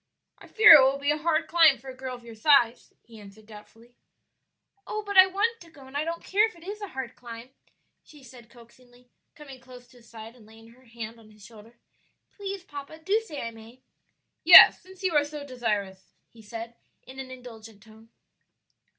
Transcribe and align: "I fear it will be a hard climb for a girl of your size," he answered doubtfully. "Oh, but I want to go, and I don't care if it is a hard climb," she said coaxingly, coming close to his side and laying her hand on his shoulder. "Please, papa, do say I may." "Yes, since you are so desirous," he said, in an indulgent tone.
"I 0.39 0.47
fear 0.47 0.73
it 0.73 0.81
will 0.81 0.97
be 0.97 1.11
a 1.11 1.17
hard 1.19 1.45
climb 1.45 1.77
for 1.77 1.89
a 1.91 1.95
girl 1.95 2.15
of 2.15 2.23
your 2.23 2.33
size," 2.33 2.91
he 3.03 3.19
answered 3.19 3.45
doubtfully. 3.45 3.93
"Oh, 4.87 5.03
but 5.05 5.15
I 5.15 5.27
want 5.27 5.61
to 5.61 5.69
go, 5.69 5.85
and 5.85 5.95
I 5.95 6.03
don't 6.03 6.23
care 6.23 6.47
if 6.47 6.55
it 6.55 6.63
is 6.63 6.81
a 6.81 6.87
hard 6.87 7.15
climb," 7.15 7.51
she 8.03 8.23
said 8.23 8.49
coaxingly, 8.49 9.11
coming 9.35 9.59
close 9.59 9.87
to 9.89 9.97
his 9.97 10.09
side 10.09 10.35
and 10.35 10.47
laying 10.47 10.69
her 10.69 10.85
hand 10.85 11.19
on 11.19 11.29
his 11.29 11.45
shoulder. 11.45 11.77
"Please, 12.35 12.63
papa, 12.63 12.97
do 12.97 13.19
say 13.19 13.43
I 13.43 13.51
may." 13.51 13.83
"Yes, 14.43 14.81
since 14.81 15.03
you 15.03 15.13
are 15.15 15.23
so 15.23 15.45
desirous," 15.45 16.15
he 16.31 16.41
said, 16.41 16.73
in 17.03 17.19
an 17.19 17.29
indulgent 17.29 17.83
tone. 17.83 18.09